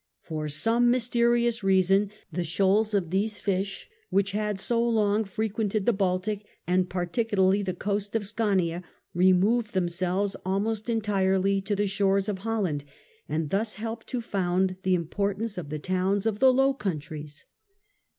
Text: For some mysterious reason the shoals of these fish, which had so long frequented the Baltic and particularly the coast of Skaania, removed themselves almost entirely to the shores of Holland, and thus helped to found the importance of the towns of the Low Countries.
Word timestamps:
For 0.23 0.47
some 0.49 0.89
mysterious 0.89 1.61
reason 1.63 2.09
the 2.31 2.43
shoals 2.43 2.95
of 2.95 3.11
these 3.11 3.37
fish, 3.37 3.87
which 4.09 4.31
had 4.31 4.59
so 4.59 4.81
long 4.83 5.23
frequented 5.25 5.85
the 5.85 5.93
Baltic 5.93 6.43
and 6.65 6.89
particularly 6.89 7.61
the 7.61 7.75
coast 7.75 8.15
of 8.15 8.23
Skaania, 8.23 8.81
removed 9.13 9.75
themselves 9.75 10.35
almost 10.43 10.89
entirely 10.89 11.61
to 11.61 11.75
the 11.75 11.85
shores 11.85 12.27
of 12.27 12.39
Holland, 12.39 12.83
and 13.29 13.51
thus 13.51 13.75
helped 13.75 14.07
to 14.07 14.21
found 14.21 14.75
the 14.81 14.95
importance 14.95 15.55
of 15.55 15.69
the 15.69 15.77
towns 15.77 16.25
of 16.25 16.39
the 16.39 16.51
Low 16.51 16.73
Countries. 16.73 17.45